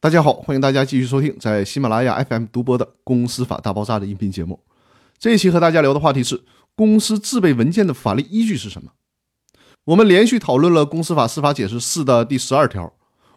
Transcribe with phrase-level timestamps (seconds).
[0.00, 4.60] 大家好，欢迎大家继续收听在喜马拉雅 FM 独播的《公司法大爆炸》的音频节目。
[5.18, 6.40] 这一期和大家聊的话题是：
[6.76, 8.92] 公司制备文件的法律依据是什么？
[9.86, 12.92] 我们连续讨论了《公司法司法解释四》的第十二条：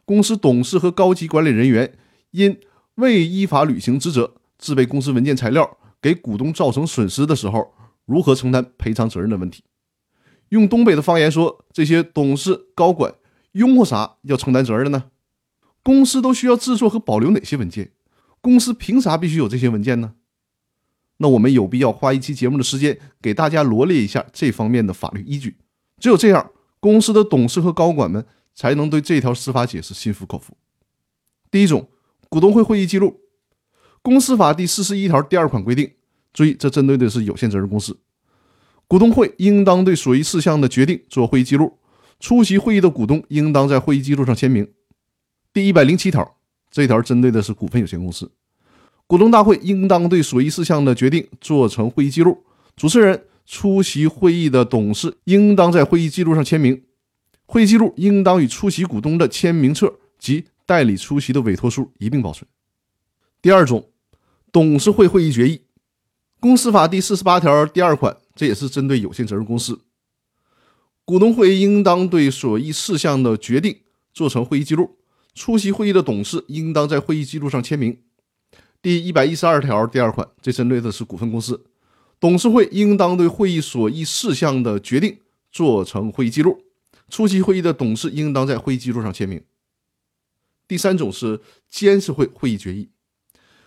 [0.05, 1.97] 公司董事和高级管理人员
[2.29, 2.59] 因
[2.93, 7.73] 未依法履行职责，制备公司文件材料给股东造成损失的时候，
[8.05, 9.63] 如何承担赔偿责任的问题。
[10.49, 13.15] 用东北的方言说，这些董事高管
[13.53, 15.05] 拥护啥要承担责任呢？
[15.83, 17.91] 公司都需要制作和保留哪些文件？
[18.39, 20.13] 公司凭啥必须有这些文件呢？
[21.17, 25.57] 那我们有必要花一期节目的时间给大家罗列一下这方面的法律依据。
[25.99, 30.57] 只有这样，公司的董事和高管们才能对这条司法解释心服口服。
[31.51, 31.89] 第一种，
[32.29, 33.19] 股东会会议记录。
[34.01, 35.91] 公司法第四十一条第二款规定，
[36.33, 37.99] 注意，这针对的是有限责任公司。
[38.87, 41.77] 股东会应当对所议事项的决定做会议记录，
[42.19, 44.67] 出席会议的股东应当在会议记录上签名。
[45.53, 46.37] 第一百零七条，
[46.69, 48.31] 这条针对的是股份有限公司，
[49.05, 52.45] 股东大会应当对所议事项的决定做成会议记录，
[52.77, 56.81] 主持人、出席会议的董事应当在会议记录上签名，
[57.45, 62.47] 会议记录应当与出席股东的签名册及代理出席的委托书一并保存。
[63.41, 63.89] 第二种，
[64.53, 65.63] 董事会会议决议，
[66.39, 69.81] 公司法第四十八条第二款，这也是针对有限责任公司，
[71.03, 73.81] 股东会应当对所议事项的决定
[74.13, 74.99] 做成会议记录。
[75.33, 77.97] 出席会议的董事应当在会议记录上签名。
[78.81, 81.65] 第一百一十二条第二款，这针对的是股份公司，
[82.19, 85.19] 董事会应当对会议所议事项的决定
[85.51, 86.61] 做成会议记录，
[87.07, 89.41] 出席会议的董事应当在会议记录上签名。
[90.67, 92.89] 第三种是监事会会议决议，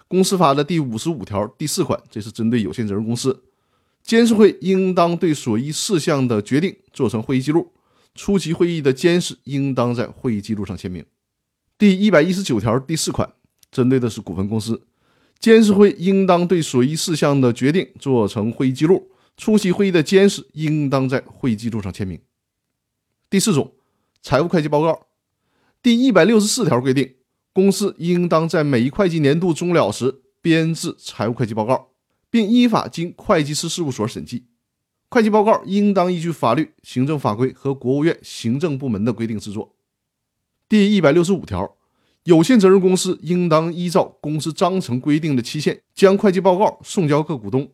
[0.08, 3.44] 公司法的第五十五条第四款，这是针对有限责任公司，
[4.02, 7.72] 监事会应当对所议事项的决定做成会议记录，
[8.14, 11.04] 出席会议的监事应当在会议记录上签名。
[11.76, 13.32] 第一百一十九条第四款，
[13.72, 14.86] 针对的是股份公司，
[15.40, 22.20] 监事会应当对所议事项的决定做成会议记录，出席会议的监事应当在会议记录上签名。
[23.28, 23.72] 第四种，
[24.22, 25.06] 财务会计报告，
[25.82, 27.14] 第一百六十四条规定，
[27.52, 31.88] 公司应当在每一会计年度终了时编制财务会计报告，
[32.30, 34.44] 并依法经会计师事务所审计。
[35.10, 39.73] 会计报告应当依据法律、行政法规和国务院行政部门的规定制作。
[40.66, 41.76] 第一百六十五条，
[42.22, 47.70] 有限责任公司应当依照公司章程规定的期限，将会计报告送交各股东。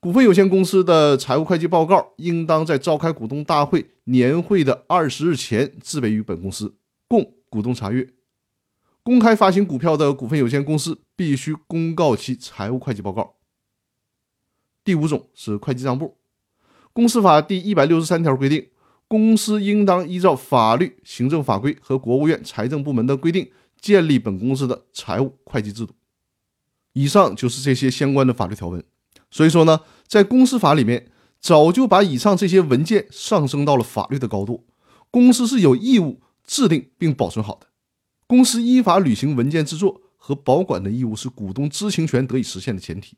[0.00, 6.74] 股份有限公司的财务会计报告应当在召开股东大会年会的二十日前自备于本公司，
[7.06, 8.08] 供股东查阅。
[9.02, 13.34] 公开发行股票的股份有限公司必须公告其财务会计报告。
[14.82, 16.16] 第五种是会计账簿。
[16.94, 18.68] 公司法第一百六十三条规定。
[19.10, 23.50] 公司应当依照法律、行政法规和国务院财政部门的规定，
[23.80, 25.94] 建立本公司的财务会计制度。
[26.92, 28.84] 以上就是这些相关的法律条文。
[29.28, 31.08] 所以说呢，在公司法里面，
[31.40, 34.68] 早就把以上这些文件上升到了法律的高度。
[35.10, 37.66] 公司是有义务制定并保存好的。
[38.28, 43.16] 公司依法履行文件制作和保管的义务，是股东知情权得以实现的前提。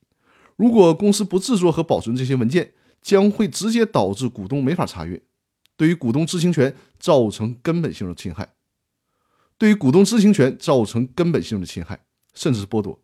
[0.57, 2.73] 如果公司不制作和保存这些文件，
[3.03, 5.21] 将会直接导致股东没法查阅。
[5.77, 8.55] 对于股东知情权造成根本性的侵害，
[9.59, 13.01] 对于股东知情权造成根本性的侵害，甚至是剥夺。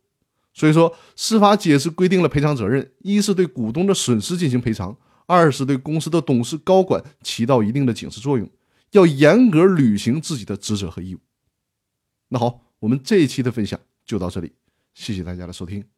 [0.55, 4.93] 所以说，司法解释规定了赔偿责任：一是对股东的损失进行赔偿；
[5.27, 8.49] 二是对公司的董事、高管起到一定的警示作用，
[8.91, 11.21] 要严格履行自己的职责和义务。
[12.29, 14.53] 那好，我们这一期的分享就到这里，
[14.95, 15.98] 谢谢大家的收听。